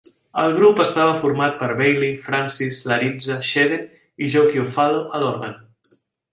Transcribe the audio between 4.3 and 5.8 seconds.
Joe Chiofalo a l'òrgan.